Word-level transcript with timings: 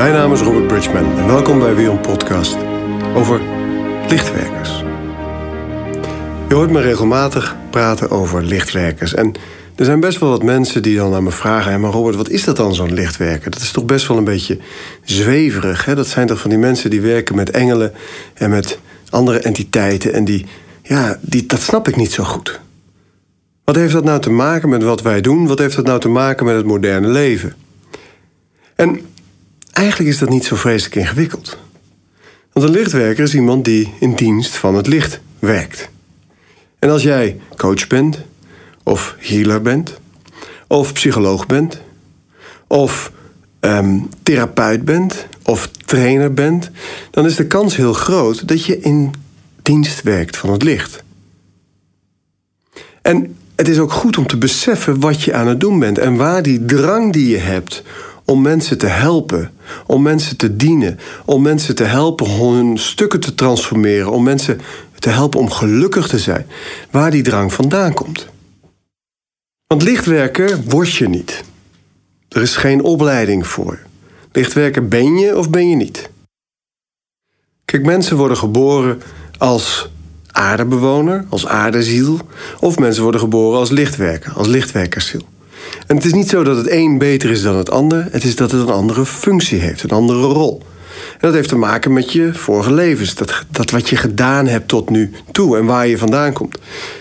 Mijn 0.00 0.12
naam 0.12 0.32
is 0.32 0.40
Robert 0.40 0.66
Bridgman 0.66 1.18
en 1.18 1.26
welkom 1.26 1.58
bij 1.58 1.74
weer 1.74 1.88
een 1.88 2.00
podcast 2.00 2.56
over 3.14 3.40
lichtwerkers. 4.08 4.82
Je 6.48 6.54
hoort 6.54 6.70
me 6.70 6.80
regelmatig 6.80 7.56
praten 7.70 8.10
over 8.10 8.42
lichtwerkers. 8.42 9.14
En 9.14 9.34
er 9.76 9.84
zijn 9.84 10.00
best 10.00 10.18
wel 10.18 10.28
wat 10.28 10.42
mensen 10.42 10.82
die 10.82 10.96
dan 10.96 11.14
aan 11.14 11.22
me 11.22 11.30
vragen: 11.30 11.80
maar 11.80 11.90
Robert, 11.90 12.16
wat 12.16 12.28
is 12.28 12.44
dat 12.44 12.56
dan 12.56 12.74
zo'n 12.74 12.92
lichtwerker? 12.92 13.50
Dat 13.50 13.60
is 13.60 13.70
toch 13.70 13.84
best 13.84 14.06
wel 14.06 14.16
een 14.16 14.24
beetje 14.24 14.58
zweverig. 15.04 15.84
Hè? 15.84 15.94
Dat 15.94 16.06
zijn 16.06 16.26
toch 16.26 16.40
van 16.40 16.50
die 16.50 16.58
mensen 16.58 16.90
die 16.90 17.00
werken 17.00 17.36
met 17.36 17.50
engelen 17.50 17.92
en 18.34 18.50
met 18.50 18.78
andere 19.10 19.38
entiteiten. 19.38 20.12
En 20.12 20.24
die, 20.24 20.46
ja, 20.82 21.18
die, 21.20 21.46
dat 21.46 21.60
snap 21.60 21.88
ik 21.88 21.96
niet 21.96 22.12
zo 22.12 22.24
goed. 22.24 22.60
Wat 23.64 23.76
heeft 23.76 23.92
dat 23.92 24.04
nou 24.04 24.20
te 24.20 24.30
maken 24.30 24.68
met 24.68 24.82
wat 24.82 25.02
wij 25.02 25.20
doen? 25.20 25.46
Wat 25.46 25.58
heeft 25.58 25.76
dat 25.76 25.86
nou 25.86 26.00
te 26.00 26.08
maken 26.08 26.46
met 26.46 26.56
het 26.56 26.66
moderne 26.66 27.08
leven? 27.08 27.54
En 28.74 29.00
eigenlijk 29.70 30.10
is 30.10 30.18
dat 30.18 30.28
niet 30.28 30.44
zo 30.44 30.56
vreselijk 30.56 30.94
ingewikkeld. 30.94 31.58
Want 32.52 32.66
een 32.66 32.72
lichtwerker 32.72 33.24
is 33.24 33.34
iemand 33.34 33.64
die 33.64 33.94
in 33.98 34.14
dienst 34.14 34.56
van 34.56 34.74
het 34.74 34.86
licht 34.86 35.20
werkt. 35.38 35.88
En 36.78 36.90
als 36.90 37.02
jij 37.02 37.40
coach 37.56 37.86
bent, 37.86 38.18
of 38.82 39.16
healer 39.18 39.62
bent, 39.62 40.00
of 40.66 40.92
psycholoog 40.92 41.46
bent, 41.46 41.80
of 42.66 43.12
um, 43.60 44.08
therapeut 44.22 44.84
bent, 44.84 45.26
of 45.42 45.66
trainer 45.66 46.34
bent, 46.34 46.70
dan 47.10 47.26
is 47.26 47.36
de 47.36 47.46
kans 47.46 47.76
heel 47.76 47.92
groot 47.92 48.48
dat 48.48 48.64
je 48.64 48.80
in 48.80 49.14
dienst 49.62 50.02
werkt 50.02 50.36
van 50.36 50.50
het 50.50 50.62
licht. 50.62 51.02
En 53.02 53.36
het 53.56 53.68
is 53.68 53.78
ook 53.78 53.92
goed 53.92 54.18
om 54.18 54.26
te 54.26 54.38
beseffen 54.38 55.00
wat 55.00 55.22
je 55.22 55.34
aan 55.34 55.46
het 55.46 55.60
doen 55.60 55.78
bent 55.78 55.98
en 55.98 56.16
waar 56.16 56.42
die 56.42 56.64
drang 56.64 57.12
die 57.12 57.28
je 57.28 57.36
hebt 57.36 57.82
om 58.30 58.42
mensen 58.42 58.78
te 58.78 58.86
helpen, 58.86 59.50
om 59.86 60.02
mensen 60.02 60.36
te 60.36 60.56
dienen, 60.56 60.98
om 61.24 61.42
mensen 61.42 61.74
te 61.74 61.84
helpen 61.84 62.30
hun 62.30 62.78
stukken 62.78 63.20
te 63.20 63.34
transformeren, 63.34 64.10
om 64.10 64.22
mensen 64.22 64.60
te 64.98 65.08
helpen 65.08 65.40
om 65.40 65.50
gelukkig 65.50 66.08
te 66.08 66.18
zijn, 66.18 66.46
waar 66.90 67.10
die 67.10 67.22
drang 67.22 67.52
vandaan 67.52 67.94
komt. 67.94 68.26
Want 69.66 69.82
lichtwerker 69.82 70.62
word 70.62 70.92
je 70.92 71.08
niet. 71.08 71.44
Er 72.28 72.42
is 72.42 72.56
geen 72.56 72.82
opleiding 72.82 73.46
voor. 73.46 73.78
Lichtwerker 74.32 74.88
ben 74.88 75.18
je 75.18 75.38
of 75.38 75.50
ben 75.50 75.68
je 75.68 75.76
niet. 75.76 76.10
Kijk, 77.64 77.84
mensen 77.84 78.16
worden 78.16 78.36
geboren 78.36 79.02
als 79.38 79.90
aardebewoner, 80.26 81.26
als 81.28 81.46
aardeziel, 81.46 82.18
of 82.60 82.78
mensen 82.78 83.02
worden 83.02 83.20
geboren 83.20 83.58
als 83.58 83.70
lichtwerker, 83.70 84.32
als 84.32 84.46
lichtwerkersziel. 84.46 85.22
En 85.86 85.96
het 85.96 86.04
is 86.04 86.12
niet 86.12 86.28
zo 86.28 86.42
dat 86.42 86.56
het 86.56 86.70
een 86.70 86.98
beter 86.98 87.30
is 87.30 87.42
dan 87.42 87.56
het 87.56 87.70
ander, 87.70 88.08
het 88.10 88.24
is 88.24 88.36
dat 88.36 88.50
het 88.50 88.60
een 88.60 88.74
andere 88.74 89.06
functie 89.06 89.58
heeft, 89.58 89.82
een 89.82 89.90
andere 89.90 90.20
rol. 90.20 90.62
En 91.12 91.18
dat 91.20 91.34
heeft 91.34 91.48
te 91.48 91.56
maken 91.56 91.92
met 91.92 92.12
je 92.12 92.34
vorige 92.34 92.72
levens, 92.72 93.14
dat, 93.14 93.44
dat 93.50 93.70
wat 93.70 93.88
je 93.88 93.96
gedaan 93.96 94.46
hebt 94.46 94.68
tot 94.68 94.90
nu 94.90 95.10
toe 95.32 95.56
en 95.56 95.64
waar 95.64 95.86
je 95.86 95.98
vandaan 95.98 96.32
komt. 96.32 96.58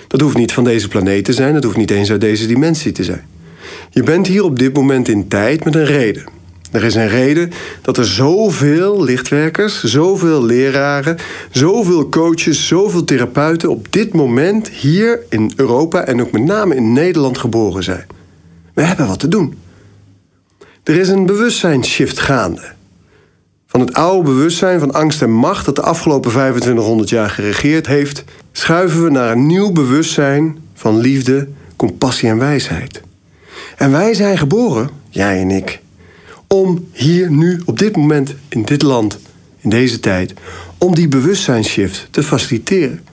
Dat 0.07 0.21
hoeft 0.21 0.37
niet 0.37 0.53
van 0.53 0.63
deze 0.63 0.87
planeet 0.87 1.25
te 1.25 1.33
zijn, 1.33 1.53
dat 1.53 1.63
hoeft 1.63 1.77
niet 1.77 1.91
eens 1.91 2.11
uit 2.11 2.21
deze 2.21 2.47
dimensie 2.47 2.91
te 2.91 3.03
zijn. 3.03 3.25
Je 3.89 4.03
bent 4.03 4.27
hier 4.27 4.43
op 4.43 4.59
dit 4.59 4.73
moment 4.73 5.07
in 5.07 5.27
tijd 5.27 5.65
met 5.65 5.75
een 5.75 5.85
reden. 5.85 6.23
Er 6.71 6.83
is 6.83 6.95
een 6.95 7.07
reden 7.07 7.51
dat 7.81 7.97
er 7.97 8.05
zoveel 8.05 9.03
lichtwerkers, 9.03 9.83
zoveel 9.83 10.45
leraren, 10.45 11.17
zoveel 11.51 12.09
coaches, 12.09 12.67
zoveel 12.67 13.03
therapeuten 13.03 13.69
op 13.69 13.87
dit 13.89 14.13
moment 14.13 14.67
hier 14.67 15.19
in 15.29 15.53
Europa 15.55 16.03
en 16.03 16.21
ook 16.21 16.31
met 16.31 16.43
name 16.43 16.75
in 16.75 16.93
Nederland 16.93 17.37
geboren 17.37 17.83
zijn. 17.83 18.05
We 18.79 18.85
hebben 18.85 19.07
wat 19.07 19.19
te 19.19 19.27
doen. 19.27 19.57
Er 20.83 20.95
is 20.95 21.09
een 21.09 21.25
bewustzijnsshift 21.25 22.19
gaande. 22.19 22.71
Van 23.67 23.79
het 23.79 23.93
oude 23.93 24.29
bewustzijn 24.29 24.79
van 24.79 24.93
angst 24.93 25.21
en 25.21 25.31
macht 25.31 25.65
dat 25.65 25.75
de 25.75 25.81
afgelopen 25.81 26.31
2500 26.31 27.09
jaar 27.09 27.29
geregeerd 27.29 27.87
heeft, 27.87 28.23
schuiven 28.51 29.03
we 29.03 29.09
naar 29.09 29.31
een 29.31 29.45
nieuw 29.45 29.71
bewustzijn 29.71 30.57
van 30.73 30.97
liefde, 30.97 31.47
compassie 31.75 32.29
en 32.29 32.37
wijsheid. 32.37 33.01
En 33.77 33.91
wij 33.91 34.13
zijn 34.13 34.37
geboren, 34.37 34.89
jij 35.09 35.41
en 35.41 35.51
ik, 35.51 35.81
om 36.47 36.87
hier 36.91 37.31
nu 37.31 37.61
op 37.65 37.79
dit 37.79 37.95
moment 37.95 38.35
in 38.49 38.63
dit 38.63 38.81
land, 38.81 39.19
in 39.57 39.69
deze 39.69 39.99
tijd, 39.99 40.33
om 40.77 40.95
die 40.95 41.07
bewustzijnsshift 41.07 42.07
te 42.11 42.23
faciliteren. 42.23 43.03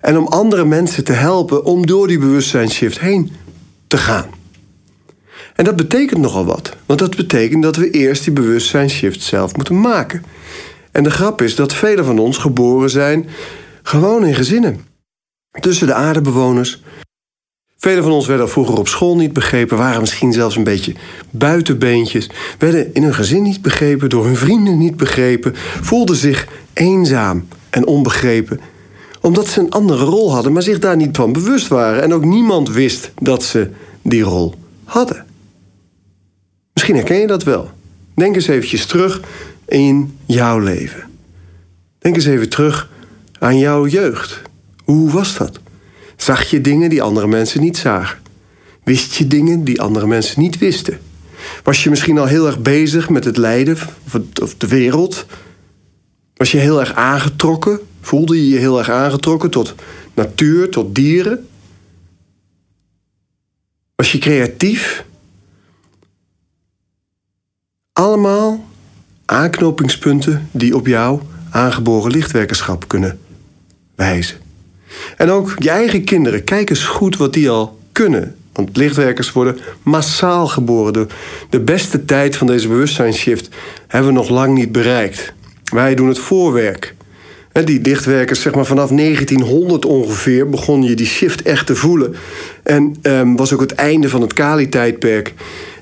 En 0.00 0.18
om 0.18 0.26
andere 0.26 0.64
mensen 0.64 1.04
te 1.04 1.12
helpen 1.12 1.64
om 1.64 1.86
door 1.86 2.06
die 2.06 2.18
bewustzijnsshift 2.18 3.00
heen 3.00 3.32
te 3.86 3.96
gaan. 3.96 4.42
En 5.54 5.64
dat 5.64 5.76
betekent 5.76 6.20
nogal 6.20 6.44
wat. 6.44 6.76
Want 6.86 6.98
dat 6.98 7.16
betekent 7.16 7.62
dat 7.62 7.76
we 7.76 7.90
eerst 7.90 8.24
die 8.24 8.32
bewustzijnsshift 8.32 9.22
zelf 9.22 9.56
moeten 9.56 9.80
maken. 9.80 10.24
En 10.90 11.02
de 11.02 11.10
grap 11.10 11.42
is 11.42 11.54
dat 11.54 11.74
velen 11.74 12.04
van 12.04 12.18
ons 12.18 12.38
geboren 12.38 12.90
zijn 12.90 13.28
gewoon 13.82 14.26
in 14.26 14.34
gezinnen. 14.34 14.80
Tussen 15.60 15.86
de 15.86 15.94
aardebewoners. 15.94 16.82
Velen 17.76 18.02
van 18.02 18.12
ons 18.12 18.26
werden 18.26 18.50
vroeger 18.50 18.78
op 18.78 18.88
school 18.88 19.16
niet 19.16 19.32
begrepen, 19.32 19.76
waren 19.76 20.00
misschien 20.00 20.32
zelfs 20.32 20.56
een 20.56 20.64
beetje 20.64 20.94
buitenbeentjes, 21.30 22.30
werden 22.58 22.94
in 22.94 23.02
hun 23.02 23.14
gezin 23.14 23.42
niet 23.42 23.62
begrepen, 23.62 24.08
door 24.08 24.24
hun 24.24 24.36
vrienden 24.36 24.78
niet 24.78 24.96
begrepen, 24.96 25.52
voelden 25.80 26.16
zich 26.16 26.46
eenzaam 26.72 27.48
en 27.70 27.86
onbegrepen, 27.86 28.60
omdat 29.20 29.48
ze 29.48 29.60
een 29.60 29.70
andere 29.70 30.04
rol 30.04 30.32
hadden, 30.32 30.52
maar 30.52 30.62
zich 30.62 30.78
daar 30.78 30.96
niet 30.96 31.16
van 31.16 31.32
bewust 31.32 31.68
waren 31.68 32.02
en 32.02 32.14
ook 32.14 32.24
niemand 32.24 32.70
wist 32.70 33.12
dat 33.22 33.42
ze 33.42 33.70
die 34.02 34.22
rol 34.22 34.54
hadden. 34.84 35.33
Misschien 36.74 36.96
herken 36.96 37.20
je 37.20 37.26
dat 37.26 37.42
wel. 37.42 37.70
Denk 38.14 38.34
eens 38.34 38.46
eventjes 38.46 38.86
terug 38.86 39.20
in 39.66 40.18
jouw 40.26 40.58
leven. 40.58 41.02
Denk 41.98 42.14
eens 42.14 42.26
even 42.26 42.48
terug 42.48 42.90
aan 43.38 43.58
jouw 43.58 43.86
jeugd. 43.86 44.42
Hoe 44.84 45.10
was 45.10 45.36
dat? 45.36 45.60
Zag 46.16 46.50
je 46.50 46.60
dingen 46.60 46.90
die 46.90 47.02
andere 47.02 47.26
mensen 47.26 47.60
niet 47.60 47.76
zagen? 47.76 48.18
Wist 48.84 49.14
je 49.14 49.26
dingen 49.26 49.64
die 49.64 49.80
andere 49.80 50.06
mensen 50.06 50.40
niet 50.40 50.58
wisten? 50.58 50.98
Was 51.62 51.82
je 51.82 51.90
misschien 51.90 52.18
al 52.18 52.26
heel 52.26 52.46
erg 52.46 52.58
bezig 52.58 53.08
met 53.08 53.24
het 53.24 53.36
lijden 53.36 53.76
of 54.42 54.54
de 54.54 54.68
wereld? 54.68 55.26
Was 56.34 56.52
je 56.52 56.58
heel 56.58 56.80
erg 56.80 56.94
aangetrokken? 56.94 57.80
Voelde 58.00 58.36
je 58.36 58.48
je 58.48 58.58
heel 58.58 58.78
erg 58.78 58.90
aangetrokken 58.90 59.50
tot 59.50 59.74
natuur, 60.14 60.70
tot 60.70 60.94
dieren? 60.94 61.48
Was 63.94 64.12
je 64.12 64.18
creatief? 64.18 65.04
Allemaal 68.00 68.64
aanknopingspunten 69.24 70.48
die 70.50 70.76
op 70.76 70.86
jouw 70.86 71.20
aangeboren 71.50 72.10
lichtwerkerschap 72.10 72.88
kunnen 72.88 73.18
wijzen. 73.94 74.36
En 75.16 75.30
ook 75.30 75.54
je 75.58 75.70
eigen 75.70 76.04
kinderen, 76.04 76.44
kijk 76.44 76.70
eens 76.70 76.84
goed 76.84 77.16
wat 77.16 77.32
die 77.32 77.50
al 77.50 77.78
kunnen. 77.92 78.36
Want 78.52 78.76
lichtwerkers 78.76 79.32
worden 79.32 79.58
massaal 79.82 80.46
geboren. 80.46 81.08
De, 81.50 81.60
beste 81.60 82.04
tijd 82.04 82.36
van 82.36 82.46
deze 82.46 82.68
bewustzijnsshift 82.68 83.48
hebben 83.86 84.12
we 84.12 84.18
nog 84.18 84.28
lang 84.28 84.54
niet 84.54 84.72
bereikt. 84.72 85.32
Wij 85.64 85.94
doen 85.94 86.08
het 86.08 86.18
voorwerk. 86.18 86.94
Die 87.64 87.80
lichtwerkers, 87.80 88.40
zeg 88.40 88.54
maar 88.54 88.66
vanaf 88.66 88.88
1900 88.88 89.84
ongeveer, 89.84 90.48
begon 90.48 90.82
je 90.82 90.94
die 90.94 91.06
shift 91.06 91.42
echt 91.42 91.66
te 91.66 91.76
voelen. 91.76 92.14
En 92.62 92.96
um, 93.02 93.36
was 93.36 93.52
ook 93.52 93.60
het 93.60 93.74
einde 93.74 94.08
van 94.08 94.20
het 94.20 94.32
Kali-tijdperk. 94.32 95.34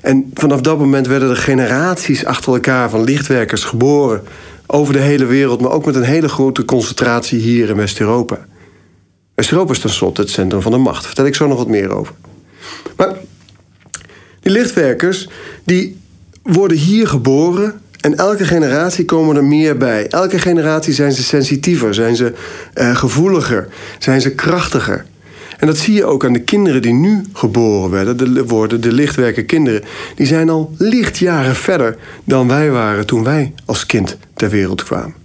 En 0.03 0.31
vanaf 0.33 0.61
dat 0.61 0.77
moment 0.77 1.07
werden 1.07 1.29
er 1.29 1.35
generaties 1.35 2.25
achter 2.25 2.53
elkaar 2.53 2.89
van 2.89 3.03
lichtwerkers 3.03 3.63
geboren. 3.63 4.23
Over 4.65 4.93
de 4.93 4.99
hele 4.99 5.25
wereld, 5.25 5.61
maar 5.61 5.71
ook 5.71 5.85
met 5.85 5.95
een 5.95 6.03
hele 6.03 6.29
grote 6.29 6.65
concentratie 6.65 7.39
hier 7.39 7.69
in 7.69 7.75
West-Europa. 7.75 8.45
West-Europa 9.35 9.71
is 9.71 9.79
tenslotte 9.79 10.21
het 10.21 10.29
centrum 10.29 10.61
van 10.61 10.71
de 10.71 10.77
macht. 10.77 11.05
Vertel 11.05 11.25
ik 11.25 11.35
zo 11.35 11.47
nog 11.47 11.57
wat 11.57 11.67
meer 11.67 11.89
over. 11.91 12.13
Maar 12.97 13.15
die 14.39 14.51
lichtwerkers, 14.51 15.29
die 15.65 16.01
worden 16.41 16.77
hier 16.77 17.07
geboren 17.07 17.81
en 17.99 18.17
elke 18.17 18.45
generatie 18.45 19.05
komen 19.05 19.35
er 19.35 19.43
meer 19.43 19.77
bij. 19.77 20.07
Elke 20.07 20.39
generatie 20.39 20.93
zijn 20.93 21.11
ze 21.11 21.23
sensitiever, 21.23 21.93
zijn 21.93 22.15
ze 22.15 22.33
uh, 22.75 22.95
gevoeliger, 22.95 23.67
zijn 23.99 24.21
ze 24.21 24.31
krachtiger. 24.31 25.05
En 25.63 25.69
dat 25.69 25.77
zie 25.77 25.93
je 25.93 26.05
ook 26.05 26.25
aan 26.25 26.33
de 26.33 26.43
kinderen 26.43 26.81
die 26.81 26.93
nu 26.93 27.25
geboren 27.33 27.89
werden, 27.89 28.17
de, 28.17 28.45
worden, 28.45 28.81
de 28.81 28.91
lichtwerker 28.91 29.45
kinderen. 29.45 29.83
Die 30.15 30.25
zijn 30.25 30.49
al 30.49 30.75
lichtjaren 30.77 31.55
verder 31.55 31.97
dan 32.23 32.47
wij 32.47 32.71
waren 32.71 33.05
toen 33.05 33.23
wij 33.23 33.53
als 33.65 33.85
kind 33.85 34.17
ter 34.33 34.49
wereld 34.49 34.83
kwamen. 34.83 35.15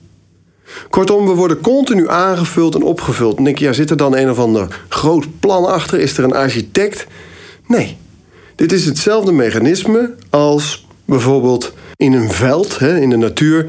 Kortom, 0.91 1.27
we 1.27 1.35
worden 1.35 1.61
continu 1.61 2.09
aangevuld 2.09 2.75
en 2.75 2.83
opgevuld. 2.83 3.39
En 3.39 3.45
denk 3.45 3.59
je, 3.59 3.65
ja, 3.65 3.73
zit 3.73 3.91
er 3.91 3.97
dan 3.97 4.17
een 4.17 4.31
of 4.31 4.39
ander 4.39 4.85
groot 4.89 5.41
plan 5.41 5.67
achter? 5.67 6.01
Is 6.01 6.19
er 6.19 6.25
een 6.25 6.35
architect? 6.35 7.07
Nee. 7.67 7.97
Dit 8.55 8.73
is 8.73 8.85
hetzelfde 8.85 9.33
mechanisme 9.33 10.15
als 10.31 10.87
bijvoorbeeld 11.05 11.73
in 11.99 12.13
een 12.13 12.31
veld, 12.31 12.81
in 12.81 13.11
de 13.11 13.17
natuur, 13.17 13.67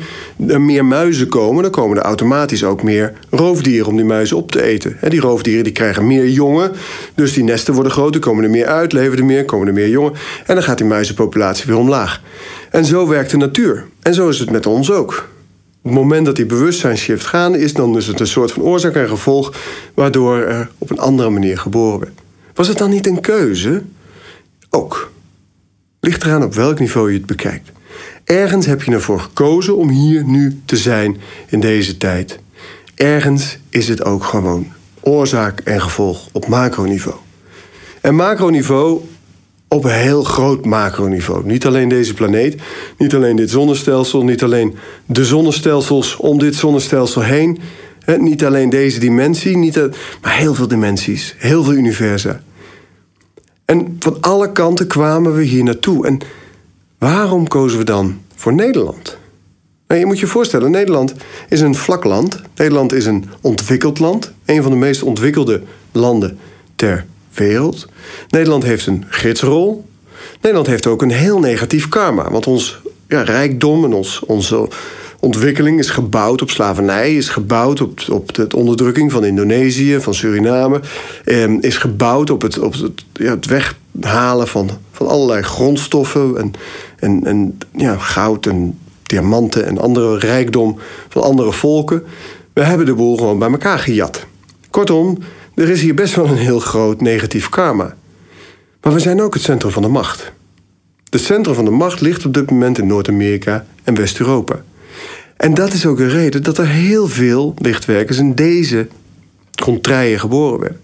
er 0.48 0.62
meer 0.62 0.86
muizen 0.86 1.28
komen, 1.28 1.64
dan 1.64 1.72
komen 1.72 1.98
er 1.98 2.04
automatisch 2.04 2.64
ook 2.64 2.84
meer 2.84 3.14
roofdieren 3.30 3.88
om 3.88 3.96
die 3.96 4.06
muizen 4.06 4.38
op 4.38 4.52
te 4.52 4.64
eten. 4.64 4.98
Die 5.08 5.20
roofdieren 5.20 5.64
die 5.64 5.74
krijgen 5.74 6.08
meer 6.08 6.30
jongen, 6.30 6.72
dus 7.16 7.34
die 7.34 7.44
nesten 7.44 7.74
worden 7.74 7.92
groter, 7.92 8.22
komen 8.22 8.44
er 8.44 8.50
meer 8.50 8.66
uit, 8.66 8.92
leven 8.94 9.18
er 9.18 9.26
meer, 9.26 9.46
komen 9.46 9.68
er 9.68 9.74
meer 9.74 9.90
jongen. 9.90 10.14
En 10.46 10.56
dan 10.56 10.64
gaat 10.64 10.78
die 10.78 10.88
muizenpopulatie 10.88 11.66
weer 11.66 11.78
omlaag. 11.78 12.22
En 12.72 12.86
zo 12.86 13.08
werkt 13.08 13.32
de 13.32 13.38
natuur. 13.38 13.86
En 14.02 14.14
zo 14.14 14.30
is 14.30 14.40
het 14.40 14.52
met 14.52 14.66
ons 14.66 14.92
ook. 14.92 15.30
Op 15.82 15.84
het 15.84 15.94
moment 15.94 16.26
dat 16.26 16.36
die 16.36 16.46
bewustzijnsshift 16.46 17.26
gaande 17.26 17.60
is, 17.60 17.74
dan 17.74 17.98
is 17.98 18.08
het 18.08 18.20
een 18.20 18.28
soort 18.28 18.52
van 18.52 18.64
oorzaak 18.64 18.96
en 18.96 19.08
gevolg, 19.08 19.54
waardoor 19.94 20.38
er 20.38 20.70
op 20.78 20.90
een 20.90 21.00
andere 21.00 21.30
manier 21.30 21.58
geboren 21.58 22.00
werd. 22.00 22.20
Was 22.54 22.68
het 22.68 22.78
dan 22.78 22.90
niet 22.90 23.08
een 23.08 23.22
keuze? 23.22 23.82
Ook. 24.70 25.12
Ligt 26.00 26.24
eraan 26.24 26.44
op 26.44 26.54
welk 26.54 26.80
niveau 26.80 27.12
je 27.12 27.18
het 27.18 27.26
bekijkt. 27.26 27.72
Ergens 28.24 28.66
heb 28.66 28.84
je 28.84 28.92
ervoor 28.92 29.20
gekozen 29.20 29.76
om 29.76 29.90
hier 29.90 30.24
nu 30.24 30.62
te 30.66 30.78
zijn 30.78 31.18
in 31.48 31.60
deze 31.60 31.98
tijd. 31.98 32.40
Ergens 32.96 33.58
is 33.70 33.88
het 33.88 34.06
ook 34.06 34.24
gewoon 34.24 34.68
oorzaak 35.02 35.60
en 35.60 35.82
gevolg 35.82 36.28
op 36.32 36.48
macroniveau. 36.48 37.16
En 38.02 38.16
macroniveau 38.16 39.02
op 39.68 39.84
een 39.84 39.92
heel 39.92 40.24
groot 40.24 40.66
macroniveau. 40.66 41.46
Niet 41.46 41.66
alleen 41.66 41.90
deze 41.90 42.14
planeet, 42.14 42.62
niet 42.98 43.16
alleen 43.16 43.36
dit 43.36 43.50
zonnestelsel, 43.50 44.24
niet 44.24 44.44
alleen 44.44 44.76
de 45.06 45.26
zonnestelsels 45.26 46.16
om 46.16 46.40
dit 46.40 46.56
zonnestelsel 46.56 47.22
heen. 47.22 47.60
Niet 48.18 48.46
alleen 48.46 48.70
deze 48.70 49.00
dimensie, 49.00 49.58
niet 49.58 49.76
maar 50.22 50.38
heel 50.38 50.54
veel 50.54 50.68
dimensies, 50.68 51.36
heel 51.38 51.64
veel 51.64 51.74
universa. 51.74 52.42
En 53.66 53.96
van 54.00 54.18
alle 54.22 54.52
kanten 54.52 54.88
kwamen 54.88 55.36
we 55.36 55.44
hier 55.44 55.64
naartoe. 55.64 56.08
En 56.08 56.20
waarom 57.00 57.48
kozen 57.48 57.78
we 57.78 57.84
dan 57.84 58.22
voor 58.36 58.54
Nederland? 58.54 59.18
Nou, 59.88 60.00
je 60.00 60.06
moet 60.06 60.20
je 60.20 60.28
voorstellen, 60.28 60.72
Nederland 60.72 61.14
is 61.50 61.62
een 61.62 61.76
vlak 61.76 62.04
land. 62.04 62.42
Nederland 62.56 62.94
is 62.94 63.06
een 63.06 63.26
ontwikkeld 63.42 64.00
land. 64.00 64.32
Een 64.46 64.62
van 64.62 64.72
de 64.72 64.78
meest 64.78 65.04
ontwikkelde 65.04 65.62
landen 65.92 66.38
ter 66.76 67.06
wereld. 67.34 67.88
Nederland 68.30 68.64
heeft 68.64 68.86
een 68.86 69.06
gidsrol. 69.08 69.86
Nederland 70.42 70.68
heeft 70.68 70.88
ook 70.88 71.02
een 71.02 71.12
heel 71.12 71.40
negatief 71.40 71.88
karma. 71.88 72.32
Want 72.32 72.48
ons 72.48 72.82
ja, 73.08 73.22
rijkdom 73.22 73.84
en 73.84 73.94
ons, 73.94 74.20
onze 74.26 74.68
ontwikkeling 75.20 75.80
is 75.80 75.90
gebouwd 75.90 76.42
op 76.42 76.50
slavernij, 76.50 77.16
is 77.16 77.30
gebouwd 77.30 77.82
op, 77.82 78.00
op 78.10 78.34
de 78.34 78.48
onderdrukking 78.56 79.12
van 79.12 79.26
Indonesië, 79.26 80.00
van 80.00 80.14
Suriname, 80.14 80.82
eh, 81.26 81.60
is 81.60 81.78
gebouwd 81.78 82.30
op 82.30 82.42
het, 82.42 82.60
op 82.60 82.76
ja, 83.14 83.30
het 83.30 83.46
weghalen 84.00 84.48
van, 84.48 84.70
van 84.92 85.08
allerlei 85.08 85.42
grondstoffen 85.42 86.38
en, 86.38 86.54
en, 87.00 87.26
en 87.26 87.58
ja, 87.76 87.98
goud 87.98 88.46
en 88.46 88.80
diamanten 89.04 89.66
en 89.66 89.78
andere 89.78 90.18
rijkdom 90.18 90.78
van 91.10 91.22
andere 91.22 91.52
volken. 91.52 92.04
We 92.54 92.64
hebben 92.64 92.86
de 92.86 92.94
boel 92.94 93.18
gewoon 93.18 93.40
bij 93.40 93.50
elkaar 93.50 93.80
gejat. 93.80 94.26
Kortom, 94.70 95.18
er 95.56 95.70
is 95.70 95.82
hier 95.82 95.94
best 95.94 96.16
wel 96.16 96.26
een 96.26 96.38
heel 96.38 96.60
groot 96.60 97.02
negatief 97.02 97.50
karma. 97.50 97.96
Maar 98.82 98.94
we 98.94 99.00
zijn 99.00 99.22
ook 99.22 99.34
het 99.34 99.44
centrum 99.44 99.72
van 99.72 99.82
de 99.82 99.88
macht. 99.88 100.32
Het 101.10 101.22
centrum 101.22 101.56
van 101.56 101.66
de 101.66 101.72
macht 101.72 102.02
ligt 102.02 102.26
op 102.26 102.34
dit 102.34 102.52
moment 102.52 102.78
in 102.78 102.88
Noord-Amerika 102.88 103.66
en 103.84 103.96
West-Europa. 103.96 104.62
En 105.38 105.54
dat 105.54 105.74
is 105.74 105.86
ook 105.86 106.00
een 106.00 106.10
reden 106.10 106.44
dat 106.44 106.58
er 106.58 106.68
heel 106.68 107.08
veel 107.08 107.54
lichtwerkers 107.58 108.18
in 108.18 108.36
deze 108.36 108.88
contraien 109.62 110.20
geboren 110.20 110.60
werden. 110.60 110.80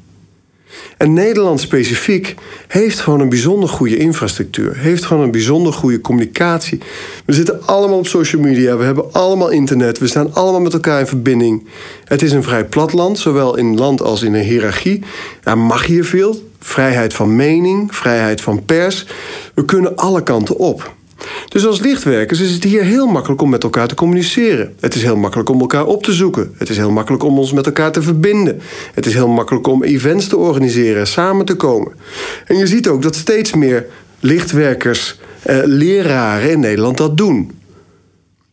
En 0.97 1.13
Nederland 1.13 1.59
specifiek 1.59 2.35
heeft 2.67 2.99
gewoon 2.99 3.19
een 3.19 3.29
bijzonder 3.29 3.69
goede 3.69 3.97
infrastructuur. 3.97 4.77
Heeft 4.77 5.05
gewoon 5.05 5.23
een 5.23 5.31
bijzonder 5.31 5.73
goede 5.73 6.01
communicatie. 6.01 6.79
We 7.25 7.33
zitten 7.33 7.67
allemaal 7.67 7.97
op 7.97 8.07
social 8.07 8.41
media. 8.41 8.77
We 8.77 8.83
hebben 8.83 9.13
allemaal 9.13 9.49
internet. 9.49 9.97
We 9.97 10.07
staan 10.07 10.33
allemaal 10.33 10.61
met 10.61 10.73
elkaar 10.73 10.99
in 10.99 11.07
verbinding. 11.07 11.67
Het 12.03 12.21
is 12.21 12.31
een 12.31 12.43
vrij 12.43 12.65
plat 12.65 12.93
land, 12.93 13.19
zowel 13.19 13.57
in 13.57 13.77
land 13.77 14.01
als 14.01 14.21
in 14.21 14.33
een 14.33 14.43
hiërarchie. 14.43 15.03
Daar 15.43 15.57
mag 15.57 15.85
hier 15.85 16.05
veel. 16.05 16.49
Vrijheid 16.59 17.13
van 17.13 17.35
mening, 17.35 17.95
vrijheid 17.95 18.41
van 18.41 18.65
pers. 18.65 19.05
We 19.53 19.65
kunnen 19.65 19.95
alle 19.95 20.23
kanten 20.23 20.57
op. 20.57 20.93
Dus 21.47 21.65
als 21.65 21.79
lichtwerkers 21.79 22.39
is 22.39 22.51
het 22.51 22.63
hier 22.63 22.83
heel 22.83 23.07
makkelijk 23.07 23.41
om 23.41 23.49
met 23.49 23.63
elkaar 23.63 23.87
te 23.87 23.95
communiceren. 23.95 24.73
Het 24.79 24.95
is 24.95 25.01
heel 25.03 25.15
makkelijk 25.15 25.49
om 25.49 25.59
elkaar 25.59 25.85
op 25.85 26.03
te 26.03 26.13
zoeken. 26.13 26.53
Het 26.57 26.69
is 26.69 26.77
heel 26.77 26.91
makkelijk 26.91 27.23
om 27.23 27.39
ons 27.39 27.53
met 27.53 27.65
elkaar 27.65 27.91
te 27.91 28.01
verbinden. 28.01 28.61
Het 28.93 29.05
is 29.05 29.13
heel 29.13 29.27
makkelijk 29.27 29.67
om 29.67 29.83
events 29.83 30.27
te 30.27 30.37
organiseren 30.37 30.99
en 30.99 31.07
samen 31.07 31.45
te 31.45 31.55
komen. 31.55 31.91
En 32.45 32.57
je 32.57 32.67
ziet 32.67 32.87
ook 32.87 33.01
dat 33.01 33.15
steeds 33.15 33.53
meer 33.53 33.85
lichtwerkers, 34.19 35.19
eh, 35.41 35.57
leraren 35.63 36.51
in 36.51 36.59
Nederland 36.59 36.97
dat 36.97 37.17
doen. 37.17 37.51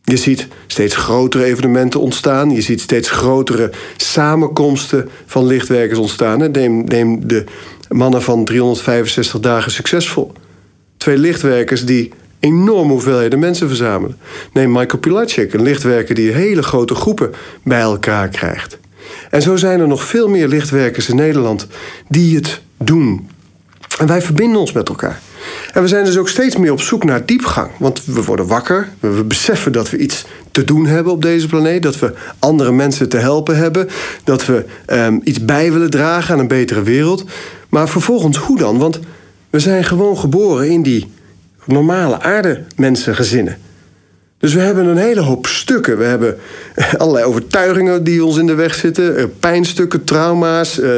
Je 0.03 0.17
ziet 0.17 0.47
steeds 0.67 0.95
grotere 0.95 1.43
evenementen 1.43 1.99
ontstaan. 1.99 2.51
Je 2.51 2.61
ziet 2.61 2.81
steeds 2.81 3.09
grotere 3.09 3.71
samenkomsten 3.97 5.09
van 5.25 5.45
lichtwerkers 5.45 5.99
ontstaan. 5.99 6.51
Neem, 6.51 6.83
neem 6.83 7.27
de 7.27 7.43
mannen 7.89 8.21
van 8.21 8.45
365 8.45 9.39
dagen 9.39 9.71
succesvol. 9.71 10.31
Twee 10.97 11.17
lichtwerkers 11.17 11.85
die 11.85 12.11
enorme 12.43 12.91
hoeveelheden 12.91 13.39
mensen 13.39 13.67
verzamelen. 13.67 14.17
Neem 14.53 14.71
Michael 14.71 14.99
Pilacek, 14.99 15.53
een 15.53 15.61
lichtwerker 15.61 16.15
die 16.15 16.31
hele 16.31 16.63
grote 16.63 16.95
groepen 16.95 17.31
bij 17.63 17.79
elkaar 17.79 18.29
krijgt. 18.29 18.77
En 19.29 19.41
zo 19.41 19.55
zijn 19.55 19.79
er 19.79 19.87
nog 19.87 20.03
veel 20.03 20.29
meer 20.29 20.47
lichtwerkers 20.47 21.09
in 21.09 21.15
Nederland 21.15 21.67
die 22.07 22.35
het 22.35 22.61
doen. 22.77 23.29
En 23.99 24.07
wij 24.07 24.21
verbinden 24.21 24.59
ons 24.59 24.71
met 24.71 24.89
elkaar. 24.89 25.21
En 25.73 25.81
we 25.81 25.87
zijn 25.87 26.05
dus 26.05 26.17
ook 26.17 26.29
steeds 26.29 26.57
meer 26.57 26.71
op 26.71 26.81
zoek 26.81 27.03
naar 27.03 27.25
diepgang. 27.25 27.71
Want 27.79 28.05
we 28.05 28.23
worden 28.23 28.47
wakker, 28.47 28.89
we 28.99 29.23
beseffen 29.23 29.71
dat 29.71 29.89
we 29.89 29.97
iets 29.97 30.25
te 30.51 30.63
doen 30.63 30.85
hebben 30.85 31.13
op 31.13 31.21
deze 31.21 31.47
planeet. 31.47 31.83
Dat 31.83 31.99
we 31.99 32.13
andere 32.39 32.71
mensen 32.71 33.09
te 33.09 33.17
helpen 33.17 33.57
hebben. 33.57 33.89
Dat 34.23 34.45
we 34.45 34.65
um, 34.87 35.21
iets 35.23 35.45
bij 35.45 35.71
willen 35.71 35.89
dragen 35.89 36.33
aan 36.33 36.39
een 36.39 36.47
betere 36.47 36.83
wereld. 36.83 37.25
Maar 37.69 37.89
vervolgens, 37.89 38.37
hoe 38.37 38.57
dan? 38.57 38.77
Want 38.77 38.99
we 39.49 39.59
zijn 39.59 39.83
gewoon 39.83 40.17
geboren 40.17 40.69
in 40.69 40.83
die 40.83 41.11
normale 41.65 42.21
aardemensengezinnen. 42.21 43.57
Dus 44.43 44.53
we 44.53 44.59
hebben 44.59 44.85
een 44.85 44.97
hele 44.97 45.21
hoop 45.21 45.47
stukken. 45.47 45.97
We 45.97 46.03
hebben 46.03 46.37
allerlei 46.97 47.25
overtuigingen 47.25 48.03
die 48.03 48.25
ons 48.25 48.37
in 48.37 48.45
de 48.45 48.53
weg 48.53 48.75
zitten. 48.75 49.17
Eh, 49.17 49.23
pijnstukken, 49.39 50.03
trauma's. 50.03 50.79
Eh, 50.79 50.89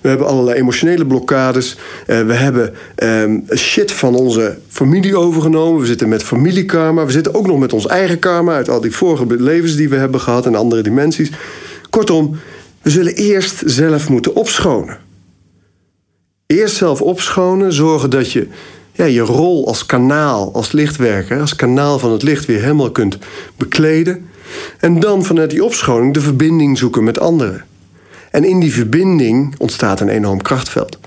we 0.00 0.08
hebben 0.08 0.26
allerlei 0.26 0.58
emotionele 0.58 1.06
blokkades. 1.06 1.76
Eh, 2.06 2.26
we 2.26 2.32
hebben 2.32 2.74
ehm, 2.94 3.38
shit 3.56 3.92
van 3.92 4.14
onze 4.14 4.58
familie 4.68 5.16
overgenomen. 5.16 5.80
We 5.80 5.86
zitten 5.86 6.08
met 6.08 6.22
familiekarma. 6.22 7.06
We 7.06 7.12
zitten 7.12 7.34
ook 7.34 7.46
nog 7.46 7.58
met 7.58 7.72
ons 7.72 7.86
eigen 7.86 8.18
karma 8.18 8.54
uit 8.54 8.68
al 8.68 8.80
die 8.80 8.96
vorige 8.96 9.24
levens 9.28 9.76
die 9.76 9.88
we 9.88 9.96
hebben 9.96 10.20
gehad 10.20 10.46
en 10.46 10.54
andere 10.54 10.82
dimensies. 10.82 11.30
Kortom, 11.90 12.36
we 12.82 12.90
zullen 12.90 13.14
eerst 13.14 13.62
zelf 13.64 14.08
moeten 14.08 14.34
opschonen. 14.34 14.98
Eerst 16.46 16.76
zelf 16.76 17.02
opschonen, 17.02 17.72
zorgen 17.72 18.10
dat 18.10 18.32
je 18.32 18.46
ja, 18.98 19.04
je 19.04 19.20
rol 19.20 19.66
als 19.66 19.86
kanaal, 19.86 20.52
als 20.52 20.72
lichtwerker, 20.72 21.40
als 21.40 21.56
kanaal 21.56 21.98
van 21.98 22.12
het 22.12 22.22
licht 22.22 22.44
weer 22.46 22.60
helemaal 22.60 22.90
kunt 22.90 23.18
bekleden. 23.56 24.28
En 24.78 25.00
dan 25.00 25.24
vanuit 25.24 25.50
die 25.50 25.64
opschoning 25.64 26.14
de 26.14 26.20
verbinding 26.20 26.78
zoeken 26.78 27.04
met 27.04 27.18
anderen. 27.18 27.64
En 28.30 28.44
in 28.44 28.60
die 28.60 28.72
verbinding 28.72 29.54
ontstaat 29.58 30.00
een 30.00 30.08
enorm 30.08 30.42
krachtveld. 30.42 30.98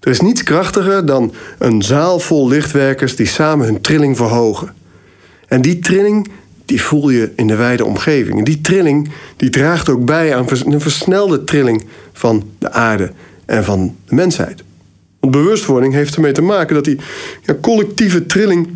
Er 0.00 0.10
is 0.10 0.20
niets 0.20 0.42
krachtiger 0.42 1.06
dan 1.06 1.32
een 1.58 1.82
zaal 1.82 2.18
vol 2.18 2.48
lichtwerkers 2.48 3.16
die 3.16 3.26
samen 3.26 3.66
hun 3.66 3.80
trilling 3.80 4.16
verhogen. 4.16 4.74
En 5.48 5.62
die 5.62 5.78
trilling 5.78 6.30
die 6.64 6.82
voel 6.82 7.08
je 7.08 7.32
in 7.36 7.46
de 7.46 7.56
wijde 7.56 7.84
omgeving. 7.84 8.38
En 8.38 8.44
die 8.44 8.60
trilling 8.60 9.10
die 9.36 9.50
draagt 9.50 9.88
ook 9.88 10.04
bij 10.04 10.36
aan 10.36 10.46
een 10.48 10.80
versnelde 10.80 11.44
trilling 11.44 11.84
van 12.12 12.44
de 12.58 12.70
aarde 12.70 13.12
en 13.46 13.64
van 13.64 13.96
de 14.06 14.14
mensheid. 14.14 14.62
Want 15.20 15.32
bewustwording 15.32 15.92
heeft 15.92 16.14
ermee 16.14 16.32
te 16.32 16.42
maken 16.42 16.74
dat 16.74 16.84
die 16.84 16.98
ja, 17.42 17.54
collectieve 17.60 18.26
trilling 18.26 18.68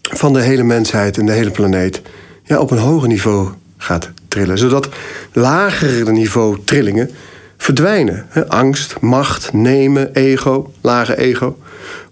van 0.00 0.32
de 0.32 0.40
hele 0.40 0.62
mensheid 0.62 1.18
en 1.18 1.26
de 1.26 1.32
hele 1.32 1.50
planeet 1.50 2.02
ja, 2.44 2.58
op 2.58 2.70
een 2.70 2.78
hoger 2.78 3.08
niveau 3.08 3.48
gaat 3.76 4.10
trillen. 4.28 4.58
Zodat 4.58 4.88
lagere 5.32 6.12
niveau 6.12 6.58
trillingen 6.64 7.10
verdwijnen. 7.56 8.26
angst, 8.48 9.00
macht, 9.00 9.52
nemen, 9.52 10.14
ego, 10.14 10.72
lage 10.80 11.16
ego. 11.16 11.58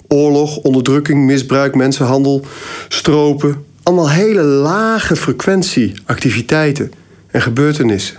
Oorlog, 0.08 0.56
onderdrukking, 0.56 1.24
misbruik, 1.24 1.74
mensenhandel, 1.74 2.44
stropen. 2.88 3.64
Allemaal 3.82 4.10
hele 4.10 4.42
lage 4.42 5.16
frequentieactiviteiten 5.16 6.92
en 7.30 7.42
gebeurtenissen. 7.42 8.16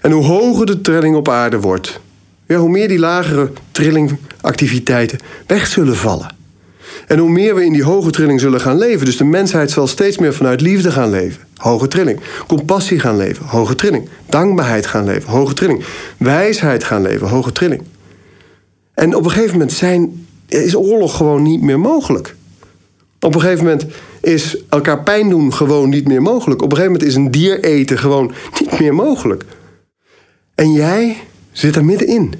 En 0.00 0.10
hoe 0.10 0.24
hoger 0.24 0.66
de 0.66 0.80
trilling 0.80 1.16
op 1.16 1.28
aarde 1.28 1.60
wordt, 1.60 2.00
ja, 2.46 2.56
hoe 2.56 2.70
meer 2.70 2.88
die 2.88 2.98
lagere 2.98 3.50
trillingactiviteiten 3.70 5.18
weg 5.46 5.66
zullen 5.66 5.96
vallen. 5.96 6.34
En 7.06 7.18
hoe 7.18 7.30
meer 7.30 7.54
we 7.54 7.64
in 7.64 7.72
die 7.72 7.84
hoge 7.84 8.10
trilling 8.10 8.40
zullen 8.40 8.60
gaan 8.60 8.78
leven. 8.78 9.06
Dus 9.06 9.16
de 9.16 9.24
mensheid 9.24 9.70
zal 9.70 9.86
steeds 9.86 10.18
meer 10.18 10.34
vanuit 10.34 10.60
liefde 10.60 10.90
gaan 10.90 11.10
leven. 11.10 11.42
Hoge 11.56 11.88
trilling. 11.88 12.20
Compassie 12.46 12.98
gaan 12.98 13.16
leven. 13.16 13.46
Hoge 13.46 13.74
trilling. 13.74 14.08
Dankbaarheid 14.28 14.86
gaan 14.86 15.04
leven. 15.04 15.30
Hoge 15.30 15.54
trilling. 15.54 15.84
Wijsheid 16.16 16.84
gaan 16.84 17.02
leven. 17.02 17.28
Hoge 17.28 17.52
trilling. 17.52 17.82
En 18.94 19.14
op 19.14 19.24
een 19.24 19.30
gegeven 19.30 19.52
moment 19.52 19.72
zijn, 19.72 20.26
is 20.46 20.76
oorlog 20.76 21.16
gewoon 21.16 21.42
niet 21.42 21.62
meer 21.62 21.80
mogelijk. 21.80 22.34
Op 23.20 23.34
een 23.34 23.40
gegeven 23.40 23.64
moment 23.64 23.86
is 24.20 24.56
elkaar 24.68 25.02
pijn 25.02 25.28
doen 25.28 25.54
gewoon 25.54 25.88
niet 25.88 26.08
meer 26.08 26.22
mogelijk. 26.22 26.62
Op 26.62 26.70
een 26.70 26.76
gegeven 26.76 26.92
moment 26.92 27.10
is 27.10 27.16
een 27.16 27.30
dier 27.30 27.64
eten 27.64 27.98
gewoon 27.98 28.32
niet 28.60 28.80
meer 28.80 28.94
mogelijk. 28.94 29.44
En 30.54 30.72
jij 30.72 31.16
zit 31.58 31.76
er 31.76 31.84
middenin. 31.84 32.34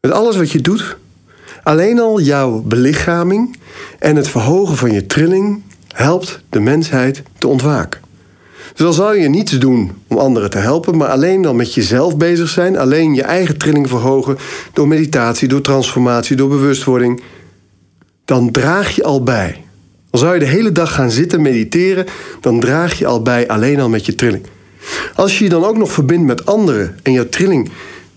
Met 0.00 0.12
alles 0.12 0.36
wat 0.36 0.50
je 0.50 0.60
doet, 0.60 0.96
alleen 1.62 2.00
al 2.00 2.20
jouw 2.20 2.60
belichaming 2.60 3.56
en 3.98 4.16
het 4.16 4.28
verhogen 4.28 4.76
van 4.76 4.92
je 4.92 5.06
trilling 5.06 5.62
helpt 5.88 6.40
de 6.48 6.60
mensheid 6.60 7.22
te 7.38 7.48
ontwaken. 7.48 8.00
Dus 8.68 8.84
dan 8.84 8.94
zal 8.94 9.14
je 9.14 9.28
niets 9.28 9.58
doen 9.58 9.92
om 10.06 10.18
anderen 10.18 10.50
te 10.50 10.58
helpen, 10.58 10.96
maar 10.96 11.08
alleen 11.08 11.42
dan 11.42 11.56
met 11.56 11.74
jezelf 11.74 12.16
bezig 12.16 12.48
zijn, 12.48 12.78
alleen 12.78 13.14
je 13.14 13.22
eigen 13.22 13.58
trilling 13.58 13.88
verhogen 13.88 14.38
door 14.72 14.88
meditatie, 14.88 15.48
door 15.48 15.60
transformatie, 15.60 16.36
door 16.36 16.48
bewustwording, 16.48 17.22
dan 18.24 18.50
draag 18.50 18.90
je 18.90 19.04
al 19.04 19.22
bij. 19.22 19.64
Al 20.10 20.18
zou 20.18 20.34
je 20.34 20.40
de 20.40 20.46
hele 20.46 20.72
dag 20.72 20.94
gaan 20.94 21.10
zitten 21.10 21.42
mediteren, 21.42 22.06
dan 22.40 22.60
draag 22.60 22.98
je 22.98 23.06
al 23.06 23.22
bij 23.22 23.48
alleen 23.48 23.80
al 23.80 23.88
met 23.88 24.06
je 24.06 24.14
trilling. 24.14 24.46
Als 25.14 25.38
je 25.38 25.44
je 25.44 25.50
dan 25.50 25.64
ook 25.64 25.76
nog 25.76 25.92
verbindt 25.92 26.26
met 26.26 26.46
anderen 26.46 26.98
en 27.02 27.12
jouw 27.12 27.28
trilling 27.28 27.70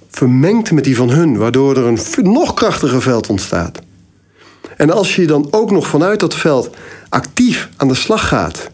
vermengt 0.10 0.72
met 0.72 0.84
die 0.84 0.96
van 0.96 1.10
hun, 1.10 1.38
waardoor 1.38 1.78
er 1.78 1.86
een 1.86 2.00
nog 2.32 2.54
krachtiger 2.54 3.02
veld 3.02 3.30
ontstaat. 3.30 3.80
En 4.78 4.90
als 4.90 5.16
je 5.16 5.28
dan 5.28 5.48
ook 5.52 5.72
nog 5.72 5.88
vanuit 5.88 6.20
dat 6.20 6.36
veld 6.36 6.70
actief 7.10 7.70
aan 7.76 7.88
de 7.88 7.96
slag 7.96 8.28
gaat 8.28 8.70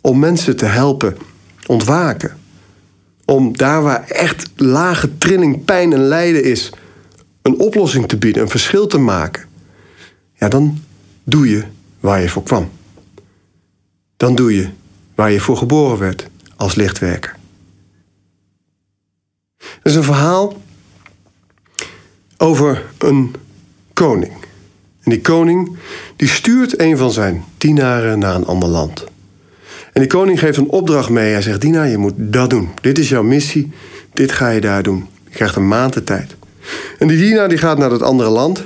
om 0.00 0.18
mensen 0.18 0.56
te 0.56 0.64
helpen 0.64 1.16
ontwaken, 1.66 2.36
om 3.24 3.56
daar 3.56 3.82
waar 3.82 4.04
echt 4.08 4.50
lage 4.56 5.18
trilling, 5.18 5.64
pijn 5.64 5.92
en 5.92 6.06
lijden 6.06 6.44
is, 6.44 6.72
een 7.42 7.58
oplossing 7.58 8.08
te 8.08 8.16
bieden, 8.16 8.42
een 8.42 8.48
verschil 8.48 8.86
te 8.86 8.98
maken, 8.98 9.44
ja, 10.34 10.48
dan 10.48 10.82
doe 11.24 11.50
je 11.50 11.64
waar 12.00 12.20
je 12.20 12.28
voor 12.28 12.42
kwam. 12.42 12.70
Dan 14.16 14.34
doe 14.34 14.56
je 14.56 14.68
waar 15.14 15.30
je 15.30 15.40
voor 15.40 15.56
geboren 15.56 15.98
werd 15.98 16.26
als 16.56 16.74
lichtwerker. 16.74 17.35
Dat 19.82 19.92
is 19.92 19.94
een 19.94 20.02
verhaal 20.02 20.56
over 22.36 22.84
een 22.98 23.34
koning. 23.92 24.32
En 25.02 25.10
die 25.10 25.20
koning 25.20 25.76
die 26.16 26.28
stuurt 26.28 26.80
een 26.80 26.96
van 26.96 27.10
zijn 27.10 27.44
dienaren 27.58 28.18
naar 28.18 28.34
een 28.34 28.46
ander 28.46 28.68
land. 28.68 29.04
En 29.92 30.02
die 30.02 30.10
koning 30.10 30.38
geeft 30.38 30.58
een 30.58 30.68
opdracht 30.68 31.08
mee. 31.08 31.32
Hij 31.32 31.42
zegt: 31.42 31.60
Dina, 31.60 31.82
je 31.82 31.96
moet 31.96 32.12
dat 32.16 32.50
doen. 32.50 32.68
Dit 32.80 32.98
is 32.98 33.08
jouw 33.08 33.22
missie. 33.22 33.72
Dit 34.12 34.32
ga 34.32 34.48
je 34.48 34.60
daar 34.60 34.82
doen. 34.82 35.06
Je 35.24 35.30
krijgt 35.30 35.56
een 35.56 35.68
maand 35.68 35.92
de 35.92 36.04
tijd. 36.04 36.36
En 36.98 37.08
die 37.08 37.18
dienaar 37.18 37.48
die 37.48 37.58
gaat 37.58 37.78
naar 37.78 37.88
dat 37.88 38.02
andere 38.02 38.30
land. 38.30 38.64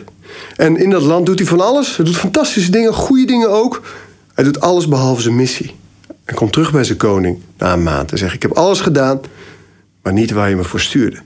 En 0.57 0.76
in 0.76 0.90
dat 0.90 1.02
land 1.02 1.26
doet 1.26 1.38
hij 1.38 1.49
van 1.49 1.61
alles. 1.61 1.97
Hij 1.97 2.04
doet 2.04 2.16
fantastische 2.16 2.71
dingen, 2.71 2.95
goede 2.95 3.25
dingen 3.25 3.50
ook. 3.50 3.83
Hij 4.35 4.45
doet 4.45 4.61
alles 4.61 4.88
behalve 4.88 5.23
zijn 5.23 5.37
missie. 5.37 5.75
En 6.25 6.35
komt 6.35 6.52
terug 6.52 6.73
bij 6.73 6.85
zijn 6.85 6.99
koning 6.99 7.38
na 7.59 7.73
een 7.73 7.83
maand 7.83 8.12
en 8.12 8.19
zegt: 8.19 8.35
Ik 8.35 8.42
heb 8.42 8.52
alles 8.52 8.80
gedaan, 8.80 9.21
maar 10.02 10.12
niet 10.12 10.30
waar 10.30 10.49
je 10.49 10.57
me 10.57 10.64
voor 10.64 10.80
stuurde. 10.80 11.23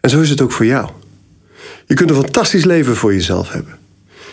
En 0.00 0.10
zo 0.10 0.20
is 0.20 0.30
het 0.30 0.40
ook 0.40 0.52
voor 0.52 0.66
jou. 0.66 0.90
Je 1.86 1.94
kunt 1.94 2.10
een 2.10 2.16
fantastisch 2.16 2.64
leven 2.64 2.96
voor 2.96 3.12
jezelf 3.12 3.52
hebben. 3.52 3.78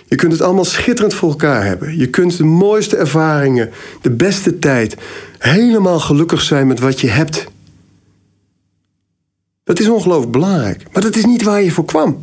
Je 0.06 0.16
kunt 0.16 0.32
het 0.32 0.42
allemaal 0.42 0.66
schitterend 0.66 1.14
voor 1.14 1.30
elkaar 1.30 1.66
hebben. 1.66 1.98
Je 1.98 2.08
kunt 2.08 2.38
de 2.38 2.44
mooiste 2.44 2.98
ervaringen, 2.98 3.70
de 4.02 4.12
beste 4.12 4.60
tijd, 4.60 4.98
helemaal 5.38 6.00
gelukkig 6.00 6.42
zijn 6.42 6.68
met 6.68 6.80
wat 6.80 7.02
je 7.02 7.10
hebt. 7.10 7.46
Dat 9.64 9.80
is 9.80 9.88
ongelooflijk 9.88 10.32
belangrijk. 10.32 10.84
Maar 10.94 11.02
dat 11.02 11.16
is 11.16 11.26
niet 11.26 11.44
waar 11.44 11.62
je 11.62 11.72
voor 11.72 11.86
kwam. 11.86 12.20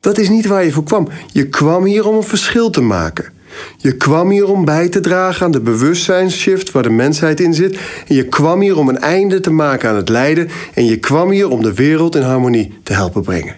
Dat 0.00 0.18
is 0.18 0.28
niet 0.28 0.46
waar 0.46 0.64
je 0.64 0.72
voor 0.72 0.84
kwam. 0.84 1.08
Je 1.32 1.48
kwam 1.48 1.84
hier 1.84 2.06
om 2.06 2.16
een 2.16 2.22
verschil 2.22 2.70
te 2.70 2.80
maken. 2.80 3.32
Je 3.76 3.96
kwam 3.96 4.30
hier 4.30 4.48
om 4.48 4.64
bij 4.64 4.88
te 4.88 5.00
dragen 5.00 5.46
aan 5.46 5.52
de 5.52 5.60
bewustzijnsshift 5.60 6.70
waar 6.70 6.82
de 6.82 6.90
mensheid 6.90 7.40
in 7.40 7.54
zit. 7.54 7.78
En 8.06 8.14
je 8.14 8.24
kwam 8.24 8.60
hier 8.60 8.76
om 8.76 8.88
een 8.88 8.98
einde 8.98 9.40
te 9.40 9.50
maken 9.50 9.88
aan 9.88 9.96
het 9.96 10.08
lijden. 10.08 10.48
En 10.74 10.84
je 10.84 10.96
kwam 10.96 11.30
hier 11.30 11.48
om 11.48 11.62
de 11.62 11.74
wereld 11.74 12.16
in 12.16 12.22
harmonie 12.22 12.78
te 12.82 12.92
helpen 12.92 13.22
brengen. 13.22 13.56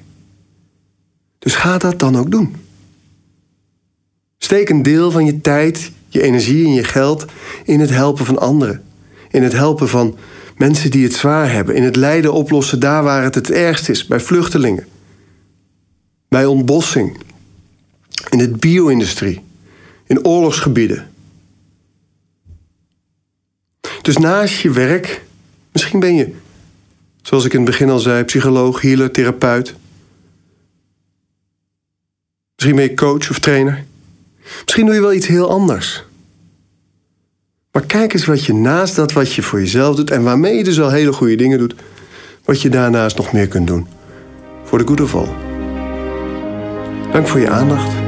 Dus 1.38 1.54
ga 1.54 1.78
dat 1.78 1.98
dan 1.98 2.16
ook 2.16 2.30
doen. 2.30 2.56
Steek 4.38 4.68
een 4.68 4.82
deel 4.82 5.10
van 5.10 5.24
je 5.24 5.40
tijd, 5.40 5.90
je 6.08 6.22
energie 6.22 6.66
en 6.66 6.72
je 6.72 6.84
geld 6.84 7.24
in 7.64 7.80
het 7.80 7.90
helpen 7.90 8.24
van 8.24 8.38
anderen. 8.38 8.82
In 9.30 9.42
het 9.42 9.52
helpen 9.52 9.88
van 9.88 10.16
mensen 10.56 10.90
die 10.90 11.04
het 11.04 11.14
zwaar 11.14 11.52
hebben. 11.52 11.74
In 11.74 11.82
het 11.82 11.96
lijden 11.96 12.32
oplossen 12.32 12.80
daar 12.80 13.02
waar 13.02 13.22
het 13.22 13.34
het 13.34 13.50
ergst 13.50 13.88
is, 13.88 14.06
bij 14.06 14.20
vluchtelingen. 14.20 14.86
Bij 16.28 16.46
ontbossing. 16.46 17.16
In 18.30 18.38
de 18.38 18.48
bio-industrie 18.48 19.40
in 20.08 20.24
oorlogsgebieden. 20.24 21.10
Dus 24.02 24.16
naast 24.16 24.60
je 24.60 24.70
werk, 24.70 25.22
misschien 25.72 26.00
ben 26.00 26.14
je, 26.14 26.34
zoals 27.22 27.44
ik 27.44 27.52
in 27.52 27.60
het 27.60 27.70
begin 27.70 27.90
al 27.90 27.98
zei, 27.98 28.24
psycholoog, 28.24 28.80
healer, 28.80 29.10
therapeut. 29.10 29.74
Misschien 32.54 32.76
ben 32.76 32.84
je 32.84 32.94
coach 32.94 33.30
of 33.30 33.38
trainer. 33.38 33.84
Misschien 34.62 34.86
doe 34.86 34.94
je 34.94 35.00
wel 35.00 35.12
iets 35.12 35.26
heel 35.26 35.50
anders. 35.50 36.04
Maar 37.72 37.86
kijk 37.86 38.12
eens 38.12 38.24
wat 38.24 38.44
je 38.44 38.54
naast 38.54 38.96
dat 38.96 39.12
wat 39.12 39.32
je 39.32 39.42
voor 39.42 39.60
jezelf 39.60 39.96
doet 39.96 40.10
en 40.10 40.22
waarmee 40.22 40.56
je 40.56 40.64
dus 40.64 40.80
al 40.80 40.90
hele 40.90 41.12
goede 41.12 41.34
dingen 41.36 41.58
doet, 41.58 41.74
wat 42.44 42.62
je 42.62 42.68
daarnaast 42.68 43.16
nog 43.16 43.32
meer 43.32 43.48
kunt 43.48 43.66
doen. 43.66 43.86
Voor 44.64 44.86
de 44.86 45.02
of 45.02 45.14
all. 45.14 45.28
Dank 47.12 47.28
voor 47.28 47.40
je 47.40 47.50
aandacht. 47.50 48.07